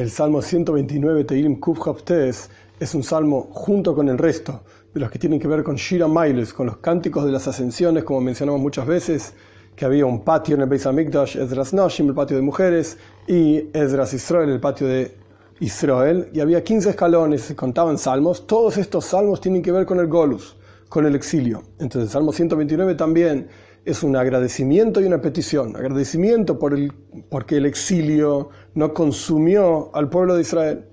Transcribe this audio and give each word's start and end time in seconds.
El 0.00 0.10
Salmo 0.10 0.40
129, 0.40 1.24
Teilim 1.24 1.60
Kufhaftes, 1.60 2.48
es 2.80 2.94
un 2.94 3.02
salmo 3.02 3.50
junto 3.52 3.94
con 3.94 4.08
el 4.08 4.16
resto 4.16 4.62
de 4.94 5.00
los 5.00 5.10
que 5.10 5.18
tienen 5.18 5.38
que 5.38 5.46
ver 5.46 5.62
con 5.62 5.76
Shira 5.76 6.08
Mailes, 6.08 6.54
con 6.54 6.68
los 6.68 6.78
cánticos 6.78 7.26
de 7.26 7.30
las 7.30 7.46
ascensiones, 7.46 8.04
como 8.04 8.22
mencionamos 8.22 8.62
muchas 8.62 8.86
veces, 8.86 9.34
que 9.76 9.84
había 9.84 10.06
un 10.06 10.24
patio 10.24 10.54
en 10.54 10.62
el 10.62 10.70
Beis 10.70 10.86
Hamikdash, 10.86 11.36
Ezras 11.36 11.74
Noshim, 11.74 12.08
el 12.08 12.14
patio 12.14 12.38
de 12.38 12.42
mujeres, 12.42 12.96
y 13.28 13.68
Ezras 13.74 14.14
Israel, 14.14 14.48
el 14.48 14.58
patio 14.58 14.86
de 14.86 15.14
Israel, 15.60 16.30
y 16.32 16.40
había 16.40 16.64
15 16.64 16.88
escalones, 16.88 17.42
se 17.42 17.54
contaban 17.54 17.98
salmos. 17.98 18.46
Todos 18.46 18.78
estos 18.78 19.04
salmos 19.04 19.42
tienen 19.42 19.60
que 19.60 19.70
ver 19.70 19.84
con 19.84 20.00
el 20.00 20.06
Golus, 20.06 20.56
con 20.88 21.04
el 21.04 21.14
exilio. 21.14 21.62
Entonces, 21.78 22.04
el 22.04 22.08
Salmo 22.08 22.32
129 22.32 22.94
también 22.94 23.48
es 23.84 24.02
un 24.02 24.16
agradecimiento 24.16 25.00
y 25.00 25.04
una 25.04 25.20
petición. 25.20 25.74
Agradecimiento 25.76 26.58
por 26.58 26.74
el, 26.74 26.92
porque 27.28 27.56
el 27.56 27.66
exilio 27.66 28.50
no 28.74 28.92
consumió 28.92 29.90
al 29.94 30.08
pueblo 30.08 30.34
de 30.34 30.42
Israel. 30.42 30.84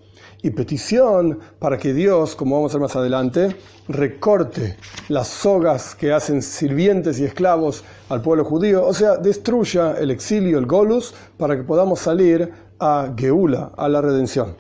Y 0.43 0.51
petición 0.51 1.39
para 1.59 1.77
que 1.77 1.93
Dios, 1.93 2.35
como 2.35 2.55
vamos 2.55 2.73
a 2.73 2.77
ver 2.77 2.83
más 2.83 2.95
adelante, 2.95 3.55
recorte 3.87 4.77
las 5.09 5.27
sogas 5.27 5.95
que 5.95 6.13
hacen 6.13 6.41
sirvientes 6.41 7.19
y 7.19 7.25
esclavos 7.25 7.83
al 8.09 8.21
pueblo 8.21 8.45
judío, 8.45 8.85
o 8.85 8.93
sea, 8.93 9.17
destruya 9.17 9.93
el 9.93 10.11
exilio, 10.11 10.59
el 10.59 10.67
golus, 10.67 11.13
para 11.37 11.55
que 11.57 11.63
podamos 11.63 11.99
salir 11.99 12.51
a 12.79 13.13
Geula, 13.17 13.71
a 13.75 13.89
la 13.89 14.01
redención. 14.01 14.55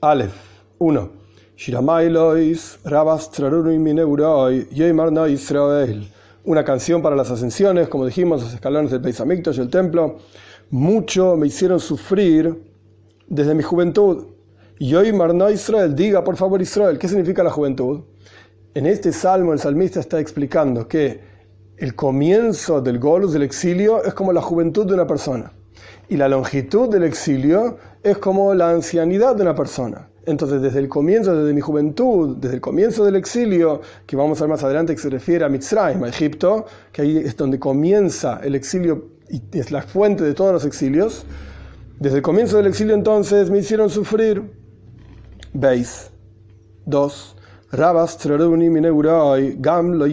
Aleph 0.00 0.34
1. 0.78 1.20
Rabas 2.84 3.30
Israel 5.28 6.10
una 6.44 6.64
canción 6.64 7.02
para 7.02 7.16
las 7.16 7.30
ascensiones, 7.30 7.88
como 7.88 8.06
dijimos, 8.06 8.42
los 8.42 8.54
escalones 8.54 8.90
del 8.90 9.14
Hamikdash 9.18 9.58
y 9.58 9.60
el 9.60 9.70
templo. 9.70 10.18
Mucho 10.70 11.36
me 11.36 11.46
hicieron 11.46 11.80
sufrir 11.80 12.62
desde 13.26 13.54
mi 13.54 13.62
juventud. 13.62 14.26
Y 14.78 14.94
hoy 14.94 15.12
Marno 15.12 15.50
Israel, 15.50 15.94
diga 15.94 16.24
por 16.24 16.36
favor 16.36 16.62
Israel, 16.62 16.98
¿qué 16.98 17.08
significa 17.08 17.42
la 17.42 17.50
juventud? 17.50 18.00
En 18.74 18.86
este 18.86 19.12
salmo 19.12 19.52
el 19.52 19.58
salmista 19.58 20.00
está 20.00 20.20
explicando 20.20 20.86
que 20.86 21.20
el 21.76 21.94
comienzo 21.94 22.80
del 22.80 22.98
golus, 22.98 23.32
del 23.32 23.42
exilio, 23.42 24.04
es 24.04 24.14
como 24.14 24.32
la 24.32 24.42
juventud 24.42 24.86
de 24.86 24.94
una 24.94 25.06
persona. 25.06 25.52
Y 26.08 26.16
la 26.16 26.28
longitud 26.28 26.88
del 26.88 27.04
exilio 27.04 27.78
es 28.02 28.18
como 28.18 28.54
la 28.54 28.70
ancianidad 28.70 29.34
de 29.34 29.42
una 29.42 29.54
persona. 29.54 30.09
Entonces, 30.26 30.60
desde 30.60 30.80
el 30.80 30.88
comienzo, 30.88 31.34
desde 31.34 31.54
mi 31.54 31.60
juventud, 31.60 32.36
desde 32.36 32.56
el 32.56 32.60
comienzo 32.60 33.04
del 33.04 33.16
exilio, 33.16 33.80
que 34.06 34.16
vamos 34.16 34.40
a 34.40 34.44
ver 34.44 34.50
más 34.50 34.62
adelante 34.62 34.94
que 34.94 35.00
se 35.00 35.10
refiere 35.10 35.44
a 35.44 35.48
Mitzrayim, 35.48 36.04
a 36.04 36.08
Egipto, 36.08 36.66
que 36.92 37.02
ahí 37.02 37.16
es 37.18 37.36
donde 37.36 37.58
comienza 37.58 38.40
el 38.42 38.54
exilio 38.54 39.08
y 39.30 39.42
es 39.52 39.70
la 39.70 39.82
fuente 39.82 40.24
de 40.24 40.34
todos 40.34 40.52
los 40.52 40.64
exilios, 40.64 41.24
desde 41.98 42.16
el 42.16 42.22
comienzo 42.22 42.56
del 42.56 42.66
exilio 42.66 42.94
entonces 42.94 43.50
me 43.50 43.58
hicieron 43.58 43.90
sufrir. 43.90 44.42
Veis. 45.52 46.10
Dos. 46.86 47.36
Rabas 47.72 48.18
gam 49.58 49.92
lo 49.92 50.06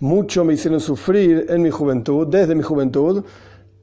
Mucho 0.00 0.44
me 0.44 0.54
hicieron 0.54 0.80
sufrir 0.80 1.46
en 1.48 1.62
mi 1.62 1.70
juventud, 1.70 2.26
desde 2.26 2.54
mi 2.54 2.62
juventud, 2.62 3.24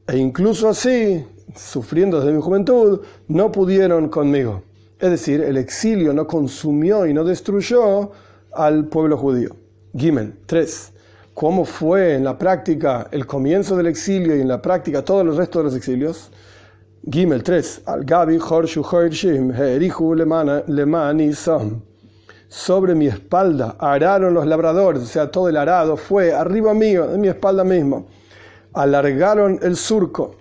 e 0.07 0.17
incluso 0.17 0.69
así, 0.69 1.25
sufriendo 1.55 2.19
desde 2.19 2.33
mi 2.33 2.41
juventud, 2.41 3.01
no 3.27 3.51
pudieron 3.51 4.09
conmigo. 4.09 4.61
Es 5.05 5.11
decir, 5.11 5.41
el 5.41 5.55
exilio 5.57 6.13
no 6.13 6.25
consumió 6.25 7.05
y 7.05 7.13
no 7.13 7.23
destruyó 7.23 8.09
al 8.51 8.85
pueblo 8.87 9.15
judío. 9.15 9.55
Gimel 9.95 10.33
3. 10.47 10.93
¿Cómo 11.35 11.63
fue 11.63 12.15
en 12.15 12.23
la 12.23 12.35
práctica 12.39 13.07
el 13.11 13.27
comienzo 13.27 13.77
del 13.77 13.85
exilio 13.85 14.35
y 14.35 14.41
en 14.41 14.47
la 14.47 14.59
práctica 14.59 15.05
todo 15.05 15.21
el 15.21 15.37
resto 15.37 15.59
de 15.59 15.65
los 15.65 15.75
exilios? 15.75 16.31
Gimel 17.07 17.43
3. 17.43 17.83
Al 17.85 18.03
Gabi 18.03 18.39
Horshu 18.39 18.83
Sobre 22.47 22.95
mi 22.95 23.05
espalda 23.05 23.75
araron 23.77 24.33
los 24.33 24.47
labradores, 24.47 25.03
o 25.03 25.05
sea, 25.05 25.29
todo 25.29 25.49
el 25.49 25.57
arado 25.57 25.97
fue 25.97 26.33
arriba 26.33 26.73
mío, 26.73 27.13
en 27.13 27.21
mi 27.21 27.27
espalda 27.27 27.63
mismo. 27.63 28.07
Alargaron 28.73 29.59
el 29.61 29.75
surco 29.75 30.35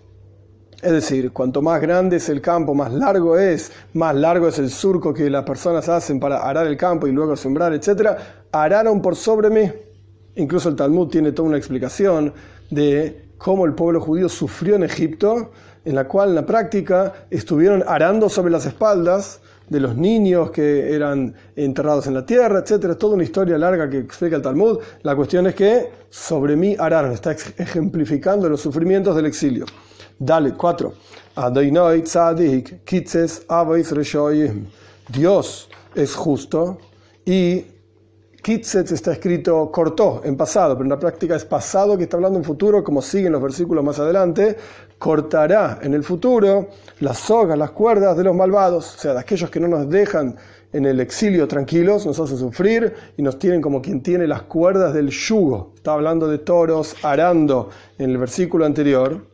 es 0.85 0.93
decir, 0.93 1.33
cuanto 1.33 1.63
más 1.63 1.81
grande 1.81 2.17
es 2.17 2.29
el 2.29 2.43
campo, 2.43 2.75
más 2.75 2.93
largo 2.93 3.39
es, 3.39 3.73
más 3.95 4.15
largo 4.15 4.49
es 4.49 4.59
el 4.59 4.69
surco 4.69 5.15
que 5.15 5.31
las 5.31 5.43
personas 5.45 5.89
hacen 5.89 6.21
para 6.21 6.47
arar 6.47 6.67
el 6.67 6.77
campo 6.77 7.07
y 7.07 7.13
luego 7.13 7.37
sembrar, 7.37 7.73
etc. 7.73 8.11
Araron 8.53 9.01
por 9.01 9.17
sobre 9.17 9.49
mí. 9.49 9.71
Incluso 10.37 10.69
el 10.69 10.77
Talmud 10.77 11.09
tiene 11.09 11.33
toda 11.33 11.49
una 11.49 11.57
explicación 11.57 12.35
de 12.69 13.31
cómo 13.39 13.65
el 13.65 13.73
pueblo 13.73 14.01
judío 14.01 14.29
sufrió 14.29 14.75
en 14.75 14.83
Egipto, 14.83 15.53
en 15.87 15.95
la 15.95 16.07
cual 16.07 16.31
en 16.31 16.35
la 16.35 16.45
práctica 16.45 17.15
estuvieron 17.31 17.83
arando 17.87 18.29
sobre 18.29 18.51
las 18.51 18.67
espaldas 18.67 19.41
de 19.69 19.81
los 19.81 19.97
niños 19.97 20.51
que 20.51 20.95
eran 20.95 21.35
enterrados 21.57 22.07
en 22.07 22.15
la 22.15 22.27
tierra, 22.27 22.59
etc. 22.59 22.85
Es 22.91 22.99
toda 22.99 23.15
una 23.15 23.25
historia 23.25 23.57
larga 23.57 23.89
que 23.89 24.01
explica 24.01 24.37
el 24.37 24.43
Talmud. 24.43 24.81
La 25.03 25.17
cuestión 25.17 25.47
es 25.47 25.55
que 25.55 25.89
sobre 26.11 26.57
mí 26.57 26.77
araron, 26.79 27.13
está 27.13 27.33
ejemplificando 27.33 28.51
los 28.51 28.61
sufrimientos 28.61 29.17
del 29.17 29.25
exilio. 29.25 29.65
Dale, 30.19 30.55
4. 30.55 30.93
Dios 35.09 35.69
es 35.95 36.15
justo 36.15 36.79
y 37.25 37.67
Kitzes 38.45 38.93
está 38.93 39.13
escrito 39.13 39.71
cortó 39.73 40.21
en 40.23 40.37
pasado, 40.37 40.75
pero 40.75 40.85
en 40.85 40.91
la 40.91 40.99
práctica 40.99 41.35
es 41.35 41.47
pasado 41.47 41.97
que 41.97 42.05
está 42.05 42.19
hablando 42.19 42.39
en 42.39 42.45
futuro, 42.45 42.85
como 42.85 43.01
siguen 43.01 43.33
los 43.33 43.43
versículos 43.43 43.83
más 43.83 43.99
adelante. 43.99 44.57
Cortará 44.99 45.79
en 45.83 45.95
el 45.95 46.05
futuro 46.05 46.69
las 47.01 47.19
sogas, 47.19 47.57
las 47.57 47.71
cuerdas 47.71 48.17
de 48.17 48.23
los 48.23 48.37
malvados, 48.37 48.97
o 48.97 48.99
sea, 48.99 49.15
de 49.15 49.21
aquellos 49.21 49.49
que 49.49 49.61
no 49.61 49.67
nos 49.67 49.89
dejan 49.89 50.37
en 50.75 50.85
el 50.85 51.01
exilio 51.01 51.49
tranquilos, 51.49 52.05
nos 52.05 52.21
hacen 52.21 52.37
sufrir 52.37 52.93
y 53.17 53.23
nos 53.23 53.39
tienen 53.39 53.63
como 53.63 53.81
quien 53.81 54.03
tiene 54.03 54.27
las 54.27 54.43
cuerdas 54.43 54.93
del 54.93 55.09
yugo. 55.09 55.73
Está 55.77 55.95
hablando 55.95 56.29
de 56.29 56.39
toros 56.39 56.97
arando 57.03 57.71
en 57.97 58.11
el 58.11 58.19
versículo 58.19 58.67
anterior. 58.67 59.34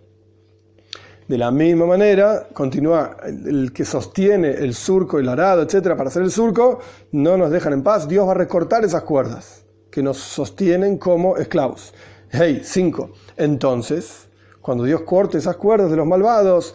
De 1.31 1.39
la 1.39 1.53
misma 1.53 1.87
manera, 1.87 2.49
continúa 2.53 3.17
el 3.25 3.73
que 3.73 3.85
sostiene 3.85 4.51
el 4.51 4.75
surco, 4.75 5.17
el 5.17 5.29
arado, 5.29 5.63
etcétera, 5.63 5.97
para 5.97 6.09
hacer 6.09 6.25
el 6.25 6.31
surco, 6.33 6.81
no 7.13 7.37
nos 7.37 7.53
dejan 7.53 7.73
en 7.73 7.85
paz. 7.85 8.09
Dios 8.09 8.27
va 8.27 8.33
a 8.33 8.35
recortar 8.35 8.85
esas 8.85 9.05
cuerdas 9.05 9.65
que 9.93 10.03
nos 10.03 10.19
sostienen 10.19 10.99
como 10.99 11.37
esclavos. 11.37 11.95
Hey, 12.31 12.63
5. 12.65 13.11
Entonces, 13.37 14.27
cuando 14.61 14.83
Dios 14.83 15.03
corte 15.03 15.39
esas 15.39 15.55
cuerdas 15.55 15.93
de 15.93 15.99
los 15.99 16.07
malvados, 16.09 16.75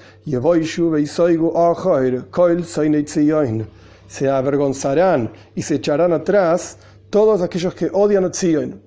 se 4.07 4.29
avergonzarán 4.29 5.33
y 5.53 5.61
se 5.63 5.75
echarán 5.75 6.13
atrás 6.13 6.77
todos 7.09 7.41
aquellos 7.41 7.75
que 7.75 7.89
odian 7.91 8.23
a 8.23 8.31
Tzion 8.31 8.81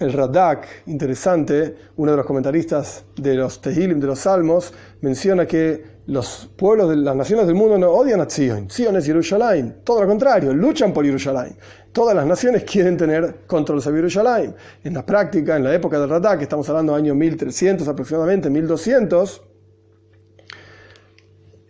el 0.00 0.14
Radak, 0.14 0.66
interesante, 0.86 1.76
uno 1.96 2.12
de 2.12 2.16
los 2.16 2.26
comentaristas 2.26 3.04
de 3.16 3.34
los 3.34 3.60
Tehilim, 3.60 4.00
de 4.00 4.06
los 4.06 4.20
Salmos, 4.20 4.72
menciona 5.02 5.46
que 5.46 6.00
los 6.06 6.50
pueblos 6.56 6.88
de 6.88 6.96
las 6.96 7.14
naciones 7.14 7.46
del 7.46 7.54
mundo 7.54 7.76
no 7.76 7.90
odian 7.90 8.20
a 8.20 8.28
Zion. 8.28 8.70
Zion 8.70 8.96
es 8.96 9.04
Jerusalén. 9.04 9.82
Todo 9.84 10.00
lo 10.00 10.08
contrario, 10.08 10.54
luchan 10.54 10.94
por 10.94 11.04
Jerusalén. 11.04 11.54
Todas 11.92 12.16
las 12.16 12.24
naciones 12.24 12.64
quieren 12.70 12.96
tener 12.96 13.42
control 13.46 13.82
sobre 13.82 13.98
Jerusalén. 13.98 14.54
En 14.82 14.94
la 14.94 15.04
práctica, 15.04 15.56
en 15.56 15.64
la 15.64 15.74
época 15.74 16.00
del 16.00 16.08
Radak, 16.08 16.40
estamos 16.40 16.66
hablando 16.70 16.94
del 16.94 17.02
año 17.02 17.14
1300 17.14 17.86
aproximadamente, 17.86 18.48
1200, 18.48 19.42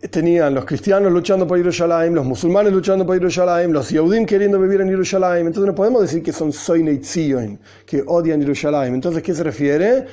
tenían 0.09 0.55
los 0.55 0.65
cristianos 0.65 1.11
luchando 1.11 1.45
por 1.45 1.57
Jerusalén, 1.57 2.15
los 2.15 2.25
musulmanes 2.25 2.73
luchando 2.73 3.05
por 3.05 3.15
Jerusalén, 3.15 3.71
los 3.71 3.89
Yehudim 3.89 4.25
queriendo 4.25 4.59
vivir 4.59 4.81
en 4.81 4.89
Jerusalén. 4.89 5.45
Entonces 5.45 5.67
no 5.67 5.75
podemos 5.75 6.01
decir 6.01 6.23
que 6.23 6.33
son 6.33 6.51
Soinei 6.51 7.03
Zion, 7.03 7.59
que 7.85 8.03
odian 8.05 8.41
Jerusalén. 8.41 8.95
Entonces, 8.95 9.21
¿qué 9.21 9.35
se 9.35 9.43
refiere? 9.43 10.07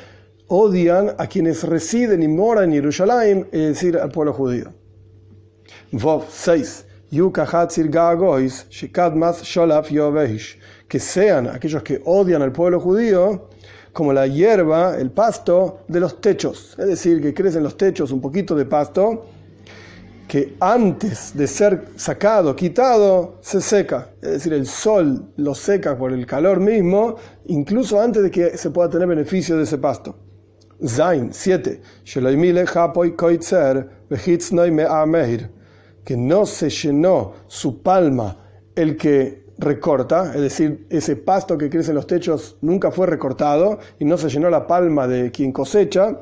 Odian 0.48 1.14
a 1.16 1.26
quienes 1.26 1.62
residen 1.64 2.22
y 2.22 2.28
moran 2.28 2.64
en 2.64 2.72
Jerusalén, 2.72 3.48
es 3.50 3.68
decir, 3.68 3.96
al 3.96 4.10
pueblo 4.10 4.32
judío. 4.32 4.72
Vov 5.92 6.24
6. 6.30 6.84
Que 10.88 10.98
sean 10.98 11.48
aquellos 11.48 11.82
que 11.82 12.02
odian 12.04 12.42
al 12.42 12.52
pueblo 12.52 12.80
judío 12.80 13.48
como 13.94 14.12
la 14.12 14.26
hierba, 14.26 14.98
el 14.98 15.10
pasto 15.10 15.80
de 15.88 16.00
los 16.00 16.20
techos. 16.20 16.76
Es 16.78 16.86
decir, 16.86 17.22
que 17.22 17.32
crecen 17.32 17.62
los 17.62 17.76
techos 17.76 18.12
un 18.12 18.20
poquito 18.20 18.54
de 18.54 18.66
pasto 18.66 19.24
que 20.28 20.56
antes 20.60 21.34
de 21.34 21.46
ser 21.46 21.88
sacado, 21.96 22.54
quitado, 22.54 23.38
se 23.40 23.62
seca. 23.62 24.10
Es 24.20 24.30
decir, 24.30 24.52
el 24.52 24.66
sol 24.66 25.32
lo 25.36 25.54
seca 25.54 25.96
por 25.96 26.12
el 26.12 26.26
calor 26.26 26.60
mismo, 26.60 27.16
incluso 27.46 28.00
antes 28.00 28.22
de 28.22 28.30
que 28.30 28.56
se 28.58 28.70
pueda 28.70 28.90
tener 28.90 29.08
beneficio 29.08 29.56
de 29.56 29.62
ese 29.64 29.78
pasto. 29.78 30.16
Zain 30.86 31.30
7. 31.32 31.80
Que 36.04 36.16
no 36.16 36.46
se 36.46 36.70
llenó 36.70 37.32
su 37.46 37.82
palma 37.82 38.36
el 38.76 38.96
que 38.96 39.48
recorta, 39.58 40.32
es 40.34 40.40
decir, 40.40 40.86
ese 40.88 41.16
pasto 41.16 41.58
que 41.58 41.68
crece 41.68 41.90
en 41.90 41.96
los 41.96 42.06
techos 42.06 42.56
nunca 42.60 42.92
fue 42.92 43.08
recortado 43.08 43.80
y 43.98 44.04
no 44.04 44.16
se 44.16 44.28
llenó 44.28 44.50
la 44.50 44.68
palma 44.68 45.08
de 45.08 45.32
quien 45.32 45.50
cosecha 45.50 46.16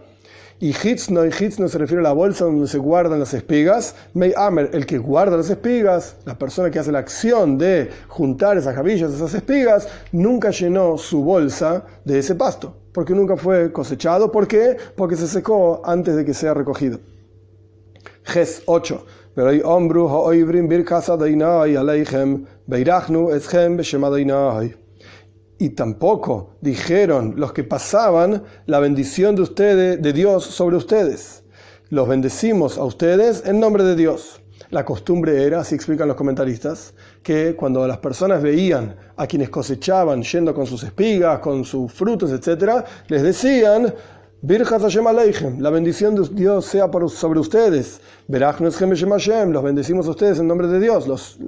Y 0.58 0.70
hitzno, 0.70 1.26
y 1.26 1.29
hitzno 1.29 1.69
se 1.69 1.76
refiere 1.76 2.00
a 2.00 2.05
la 2.05 2.12
bolsa 2.12 2.47
donde 2.47 2.67
se 2.67 2.79
guardan 2.79 3.20
las 3.20 3.35
espigas. 3.35 3.94
Mei 4.14 4.32
Amer, 4.37 4.70
el 4.73 4.87
que 4.87 4.97
guarda 4.97 5.37
las 5.37 5.50
espigas, 5.50 6.17
la 6.25 6.38
persona 6.38 6.70
que 6.70 6.79
hace 6.79 6.91
la 6.91 7.00
acción 7.00 7.58
de 7.58 7.91
juntar 8.08 8.56
esas 8.56 8.75
gavillas, 8.75 9.12
esas 9.12 9.35
espigas, 9.35 9.87
nunca 10.12 10.50
llenó 10.50 10.97
su 10.97 11.23
bolsa 11.23 11.85
de 12.05 12.20
ese 12.20 12.35
pasto, 12.35 12.75
porque 12.93 13.12
nunca 13.12 13.37
fue 13.37 13.70
cosechado. 13.70 14.32
¿Por 14.32 14.49
qué? 14.49 14.79
Porque 14.97 15.17
se 15.17 15.29
secó 15.29 15.82
antes 15.85 16.17
de 16.17 16.25
que 16.25 16.32
sea 16.32 16.55
recogido. 16.55 17.00
Ges 18.25 18.62
8. 18.64 19.05
Y 25.58 25.70
tampoco 25.70 26.56
dijeron 26.61 27.35
los 27.37 27.53
que 27.53 27.64
pasaban 27.64 28.43
la 28.67 28.79
bendición 28.79 29.37
de 29.37 29.43
ustedes, 29.43 30.03
de 30.03 30.12
Dios 30.12 30.44
sobre 30.44 30.76
ustedes. 30.76 31.44
Los 31.88 32.08
bendecimos 32.08 32.79
a 32.79 32.85
ustedes 32.85 33.44
en 33.47 33.61
nombre 33.61 33.85
de 33.85 33.97
Dios. 33.97 34.43
La 34.70 34.85
costumbre 34.85 35.44
era, 35.44 35.61
así 35.61 35.75
explican 35.75 36.08
los 36.08 36.17
comentaristas, 36.17 36.93
que 37.23 37.55
cuando 37.55 37.87
las 37.87 37.99
personas 37.99 38.43
veían 38.43 38.97
a 39.17 39.26
quienes 39.26 39.49
cosechaban 39.49 40.23
yendo 40.23 40.53
con 40.53 40.67
sus 40.67 40.82
espigas, 40.82 41.38
con 41.38 41.64
sus 41.64 41.93
frutos, 41.93 42.32
etc., 42.32 42.85
les 43.09 43.23
decían, 43.23 43.94
la 44.43 45.70
bendición 45.70 46.14
de 46.14 46.29
Dios 46.35 46.67
sea 46.67 46.91
sobre 47.09 47.41
ustedes. 47.41 48.00
Los 48.29 49.62
bendecimos 49.62 50.06
a 50.06 50.11
ustedes 50.11 50.38
en 50.38 50.47
nombre 50.47 50.67
de 50.67 50.81
Dios. 50.81 51.09
Los, 51.09 51.38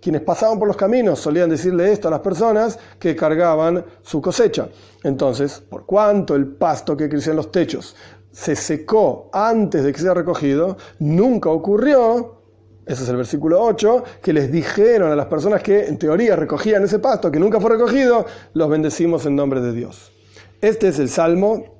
quienes 0.00 0.22
pasaban 0.22 0.58
por 0.58 0.68
los 0.68 0.76
caminos 0.76 1.18
solían 1.18 1.50
decirle 1.50 1.92
esto 1.92 2.08
a 2.08 2.10
las 2.10 2.20
personas 2.20 2.78
que 2.98 3.16
cargaban 3.16 3.84
su 4.02 4.20
cosecha. 4.20 4.68
Entonces, 5.02 5.60
por 5.60 5.86
cuanto 5.86 6.34
el 6.34 6.46
pasto 6.46 6.96
que 6.96 7.08
creció 7.08 7.32
en 7.32 7.36
los 7.36 7.50
techos 7.50 7.96
se 8.30 8.54
secó 8.54 9.30
antes 9.32 9.82
de 9.82 9.92
que 9.92 9.98
sea 9.98 10.12
recogido, 10.12 10.76
nunca 10.98 11.48
ocurrió, 11.48 12.42
ese 12.84 13.02
es 13.02 13.08
el 13.08 13.16
versículo 13.16 13.62
8, 13.62 14.04
que 14.22 14.32
les 14.32 14.52
dijeron 14.52 15.10
a 15.10 15.16
las 15.16 15.26
personas 15.26 15.62
que 15.62 15.86
en 15.86 15.98
teoría 15.98 16.36
recogían 16.36 16.84
ese 16.84 16.98
pasto, 16.98 17.32
que 17.32 17.38
nunca 17.38 17.60
fue 17.60 17.70
recogido, 17.70 18.26
los 18.52 18.68
bendecimos 18.68 19.24
en 19.24 19.36
nombre 19.36 19.62
de 19.62 19.72
Dios. 19.72 20.12
Este 20.60 20.88
es 20.88 20.98
el 20.98 21.08
salmo 21.08 21.76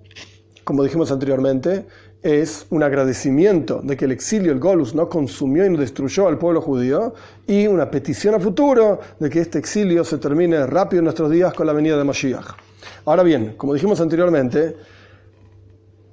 como 0.67 0.83
dijimos 0.83 1.13
anteriormente, 1.13 1.87
es 2.23 2.67
un 2.71 2.83
agradecimiento 2.83 3.81
de 3.83 3.97
que 3.97 4.07
el 4.07 4.13
exilio, 4.13 4.53
el 4.53 4.59
Golus, 4.59 4.95
no 4.95 5.09
consumió 5.09 5.65
y 5.65 5.71
no 5.71 5.79
destruyó 5.79 6.29
al 6.29 6.39
pueblo 6.39 6.61
judío, 6.61 7.15
y 7.47 7.67
una 7.67 7.91
petición 7.91 8.35
a 8.35 8.41
futuro 8.41 9.01
de 9.21 9.31
que 9.31 9.41
este 9.41 9.59
exilio 9.59 10.05
se 10.05 10.19
termine 10.19 10.67
rápido 10.67 11.01
en 11.01 11.05
nuestros 11.05 11.31
días 11.31 11.55
con 11.55 11.67
la 11.67 11.73
venida 11.73 11.97
de 11.97 12.05
Mashiach. 12.05 12.47
Ahora 13.05 13.23
bien, 13.23 13.55
como 13.57 13.75
dijimos 13.75 14.01
anteriormente, 14.01 14.77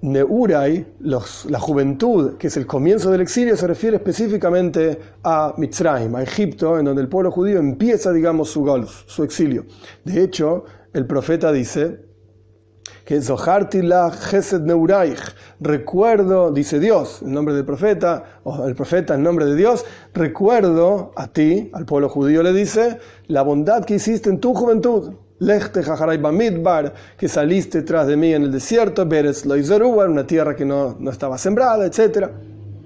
Neurai, 0.01 0.85
la 0.99 1.59
juventud, 1.59 2.35
que 2.37 2.47
es 2.47 2.57
el 2.57 2.67
comienzo 2.67 3.09
del 3.09 3.21
exilio, 3.21 3.55
se 3.55 3.65
refiere 3.65 3.95
específicamente 3.95 4.99
a 5.23 5.53
Mitzrayim, 5.57 6.13
a 6.15 6.23
Egipto, 6.23 6.77
en 6.77 6.85
donde 6.85 7.01
el 7.01 7.07
pueblo 7.07 7.31
judío 7.31 7.57
empieza, 7.57 8.11
digamos, 8.11 8.49
su 8.49 8.63
golus, 8.63 9.05
su 9.07 9.23
exilio. 9.23 9.65
De 10.03 10.21
hecho, 10.21 10.65
el 10.91 11.07
profeta 11.07 11.53
dice, 11.53 11.99
que 13.05 13.19
la 13.83 14.11
Gesed 14.11 14.61
Neuraich, 14.61 15.19
recuerdo, 15.59 16.51
dice 16.51 16.79
Dios, 16.79 17.21
en 17.21 17.33
nombre 17.33 17.53
del 17.53 17.65
profeta, 17.65 18.39
o 18.43 18.65
el 18.65 18.75
profeta 18.75 19.15
en 19.15 19.23
nombre 19.23 19.45
de 19.45 19.55
Dios, 19.55 19.85
recuerdo 20.13 21.11
a 21.15 21.27
ti, 21.27 21.69
al 21.73 21.85
pueblo 21.85 22.07
judío 22.07 22.43
le 22.43 22.53
dice, 22.53 22.99
la 23.27 23.41
bondad 23.41 23.83
que 23.83 23.95
hiciste 23.95 24.29
en 24.29 24.39
tu 24.39 24.53
juventud. 24.53 25.13
Lechte 25.39 25.81
Bamidbar, 26.21 26.93
que 27.17 27.27
saliste 27.27 27.81
tras 27.81 28.07
de 28.07 28.15
mí 28.15 28.33
en 28.33 28.43
el 28.43 28.51
desierto, 28.51 29.05
Beres 29.05 29.45
Loizerubar, 29.45 30.09
una 30.09 30.25
tierra 30.25 30.55
que 30.55 30.63
no, 30.63 30.95
no 30.97 31.11
estaba 31.11 31.37
sembrada, 31.37 31.85
etc. 31.85 32.29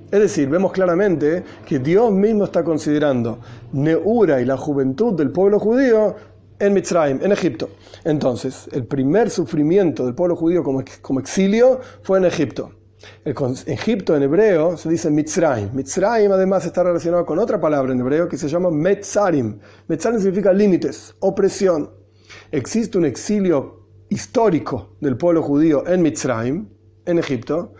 Es 0.09 0.19
decir, 0.19 0.49
vemos 0.49 0.71
claramente 0.71 1.43
que 1.67 1.77
Dios 1.77 2.11
mismo 2.11 2.45
está 2.45 2.63
considerando 2.63 3.39
Neura 3.73 4.41
y 4.41 4.45
la 4.45 4.57
juventud 4.57 5.13
del 5.13 5.29
pueblo 5.29 5.59
judío 5.59 6.15
en 6.59 6.73
Mitzrayim, 6.73 7.19
en 7.21 7.31
Egipto. 7.31 7.69
Entonces, 8.03 8.69
el 8.71 8.85
primer 8.85 9.29
sufrimiento 9.29 10.05
del 10.05 10.15
pueblo 10.15 10.35
judío 10.35 10.63
como, 10.63 10.83
como 11.01 11.19
exilio 11.19 11.79
fue 12.03 12.17
en 12.17 12.25
Egipto. 12.25 12.71
El 13.23 13.35
Egipto 13.67 14.15
en 14.15 14.23
hebreo 14.23 14.75
se 14.75 14.89
dice 14.89 15.09
Mitzrayim. 15.11 15.69
Mitzrayim 15.73 16.31
además 16.31 16.65
está 16.65 16.83
relacionado 16.83 17.25
con 17.25 17.37
otra 17.39 17.59
palabra 17.59 17.93
en 17.93 17.99
hebreo 17.99 18.27
que 18.27 18.37
se 18.37 18.47
llama 18.47 18.71
Metzarim. 18.71 19.59
Metzarim 19.87 20.19
significa 20.19 20.51
límites, 20.51 21.15
opresión. 21.19 21.91
Existe 22.51 22.97
un 22.97 23.05
exilio 23.05 23.87
histórico 24.09 24.95
del 24.99 25.17
pueblo 25.17 25.43
judío 25.43 25.85
en 25.87 26.01
Mitzrayim, 26.01 26.67
en 27.05 27.19
Egipto, 27.19 27.73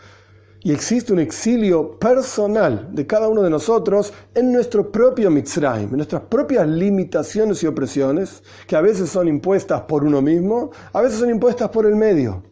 y 0.63 0.71
existe 0.71 1.13
un 1.13 1.19
exilio 1.19 1.97
personal 1.99 2.89
de 2.91 3.05
cada 3.05 3.27
uno 3.27 3.41
de 3.41 3.49
nosotros 3.49 4.11
en 4.33 4.51
nuestro 4.51 4.91
propio 4.91 5.29
Mitzrayim, 5.29 5.89
en 5.89 5.97
nuestras 5.97 6.23
propias 6.23 6.67
limitaciones 6.67 7.61
y 7.63 7.67
opresiones, 7.67 8.43
que 8.65 8.75
a 8.75 8.81
veces 8.81 9.09
son 9.09 9.27
impuestas 9.27 9.81
por 9.81 10.03
uno 10.03 10.21
mismo, 10.21 10.71
a 10.93 11.01
veces 11.01 11.19
son 11.19 11.29
impuestas 11.29 11.69
por 11.69 11.85
el 11.85 11.95
medio. 11.95 12.43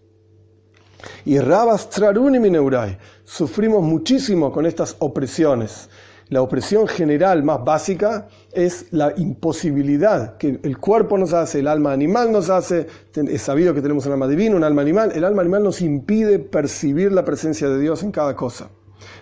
Y 1.26 1.40
Rabas 1.40 1.90
Trarun 1.90 2.36
y 2.36 2.98
sufrimos 3.24 3.84
muchísimo 3.84 4.52
con 4.52 4.66
estas 4.66 4.96
opresiones. 5.00 5.90
La 6.30 6.42
opresión 6.42 6.88
general 6.88 7.44
más 7.44 7.64
básica 7.64 8.28
es 8.52 8.88
la 8.92 9.14
imposibilidad 9.16 10.38
que 10.38 10.60
el 10.64 10.78
cuerpo 10.80 11.20
nos 11.20 11.34
hace, 11.34 11.60
el 11.60 11.68
alma 11.68 11.92
animal 11.92 12.32
nos 12.32 12.50
hace. 12.50 12.88
Es 13.14 13.44
sabido 13.44 13.76
que 13.76 13.82
tenemos 13.82 14.08
un 14.08 14.14
alma 14.14 14.28
divina, 14.28 14.56
un 14.56 14.64
alma 14.64 14.82
animal. 14.82 15.12
El 15.14 15.24
alma 15.24 15.44
animal 15.44 15.64
nos 15.64 15.82
impide 15.82 16.40
percibir 16.40 17.12
la 17.12 17.24
presencia 17.24 17.70
de 17.70 17.80
Dios 17.80 18.02
en 18.02 18.12
cada 18.12 18.36
cosa. 18.36 18.72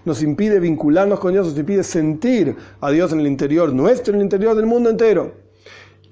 Nos 0.05 0.23
impide 0.23 0.61
vincularnos 0.61 1.19
con 1.19 1.33
Dios, 1.33 1.47
nos 1.47 1.57
impide 1.57 1.83
sentir 1.83 2.55
a 2.79 2.89
Dios 2.89 3.11
en 3.11 3.19
el 3.19 3.27
interior 3.27 3.73
nuestro, 3.73 4.13
en 4.13 4.21
el 4.21 4.23
interior 4.23 4.55
del 4.55 4.65
mundo 4.65 4.89
entero. 4.89 5.42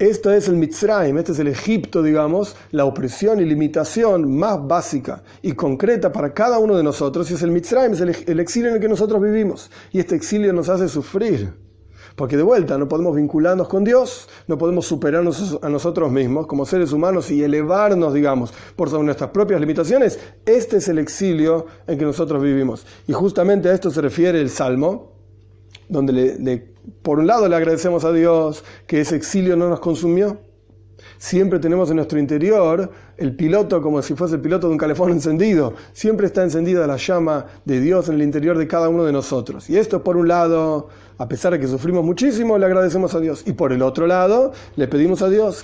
Esto 0.01 0.33
es 0.33 0.47
el 0.47 0.55
Mitzrayim, 0.55 1.15
este 1.19 1.31
es 1.31 1.37
el 1.37 1.47
Egipto, 1.47 2.01
digamos, 2.01 2.55
la 2.71 2.85
opresión 2.85 3.39
y 3.39 3.45
limitación 3.45 4.35
más 4.35 4.67
básica 4.67 5.21
y 5.43 5.51
concreta 5.51 6.11
para 6.11 6.33
cada 6.33 6.57
uno 6.57 6.75
de 6.75 6.81
nosotros. 6.81 7.29
Y 7.29 7.35
es 7.35 7.43
el 7.43 7.51
Mitzrayim, 7.51 7.93
es 7.93 8.01
el, 8.01 8.39
exilio 8.39 8.69
en 8.69 8.75
el 8.77 8.81
que 8.81 8.89
nosotros 8.89 9.21
vivimos. 9.21 9.69
Y 9.91 9.99
este 9.99 10.15
exilio 10.15 10.53
nos 10.53 10.69
hace 10.69 10.89
sufrir. 10.89 11.53
Porque 12.15 12.35
de 12.35 12.41
vuelta 12.41 12.79
no 12.79 12.89
podemos 12.89 13.15
vincularnos 13.15 13.67
con 13.67 13.83
Dios, 13.83 14.27
no 14.47 14.57
podemos 14.57 14.87
superarnos 14.87 15.59
a 15.61 15.69
nosotros 15.69 16.11
mismos 16.11 16.47
como 16.47 16.65
seres 16.65 16.93
humanos 16.93 17.29
y 17.29 17.43
elevarnos, 17.43 18.11
digamos, 18.11 18.55
por 18.75 18.89
sobre 18.89 19.05
nuestras 19.05 19.29
propias 19.29 19.61
limitaciones. 19.61 20.19
Este 20.47 20.77
es 20.77 20.87
el 20.87 20.97
exilio 20.97 21.67
en 21.85 21.99
que 21.99 22.05
nosotros 22.05 22.41
vivimos. 22.41 22.87
Y 23.07 23.13
justamente 23.13 23.69
a 23.69 23.73
esto 23.73 23.91
se 23.91 24.01
refiere 24.01 24.41
el 24.41 24.49
Salmo, 24.49 25.11
donde 25.89 26.11
le 26.39 26.70
por 27.01 27.19
un 27.19 27.27
lado 27.27 27.47
le 27.47 27.55
agradecemos 27.55 28.05
a 28.05 28.11
Dios 28.11 28.63
que 28.87 29.01
ese 29.01 29.15
exilio 29.15 29.55
no 29.55 29.69
nos 29.69 29.79
consumió. 29.79 30.39
Siempre 31.17 31.59
tenemos 31.59 31.89
en 31.89 31.97
nuestro 31.97 32.19
interior 32.19 32.89
el 33.17 33.35
piloto 33.35 33.81
como 33.81 34.01
si 34.01 34.15
fuese 34.15 34.35
el 34.35 34.41
piloto 34.41 34.67
de 34.67 34.73
un 34.73 34.77
calefón 34.77 35.11
encendido. 35.11 35.73
Siempre 35.93 36.27
está 36.27 36.43
encendida 36.43 36.87
la 36.87 36.97
llama 36.97 37.45
de 37.65 37.79
Dios 37.79 38.09
en 38.09 38.15
el 38.15 38.23
interior 38.23 38.57
de 38.57 38.67
cada 38.67 38.89
uno 38.89 39.03
de 39.03 39.11
nosotros. 39.11 39.69
Y 39.69 39.77
esto 39.77 40.03
por 40.03 40.17
un 40.17 40.27
lado, 40.27 40.89
a 41.17 41.27
pesar 41.27 41.53
de 41.53 41.59
que 41.59 41.67
sufrimos 41.67 42.03
muchísimo, 42.03 42.57
le 42.57 42.65
agradecemos 42.65 43.13
a 43.15 43.19
Dios. 43.19 43.43
Y 43.45 43.53
por 43.53 43.71
el 43.71 43.81
otro 43.81 44.07
lado, 44.07 44.51
le 44.75 44.87
pedimos 44.87 45.21
a 45.21 45.29
Dios, 45.29 45.63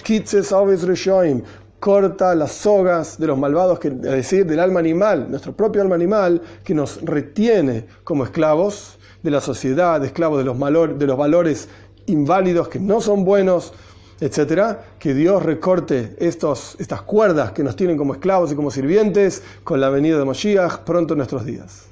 corta 1.79 2.33
las 2.33 2.51
sogas 2.53 3.19
de 3.19 3.27
los 3.27 3.37
malvados, 3.37 3.79
es 3.83 4.01
decir, 4.01 4.45
del 4.45 4.59
alma 4.59 4.79
animal, 4.79 5.29
nuestro 5.29 5.55
propio 5.55 5.81
alma 5.81 5.95
animal, 5.95 6.41
que 6.63 6.73
nos 6.73 7.01
retiene 7.03 7.85
como 8.03 8.23
esclavos 8.23 8.96
de 9.23 9.31
la 9.31 9.41
sociedad, 9.41 9.99
de 9.99 10.07
esclavos 10.07 10.37
de 10.37 10.45
los, 10.45 10.57
de 10.99 11.07
los 11.07 11.17
valores 11.17 11.69
inválidos 12.05 12.67
que 12.67 12.79
no 12.79 13.01
son 13.01 13.25
buenos, 13.25 13.73
etcétera, 14.19 14.85
que 14.99 15.13
Dios 15.13 15.43
recorte 15.43 16.15
estos, 16.19 16.75
estas 16.79 17.01
cuerdas 17.01 17.51
que 17.51 17.63
nos 17.63 17.75
tienen 17.75 17.97
como 17.97 18.13
esclavos 18.13 18.51
y 18.51 18.55
como 18.55 18.71
sirvientes 18.71 19.43
con 19.63 19.81
la 19.81 19.89
venida 19.89 20.17
de 20.17 20.25
Moshiach 20.25 20.79
pronto 20.79 21.13
en 21.13 21.17
nuestros 21.19 21.45
días. 21.45 21.85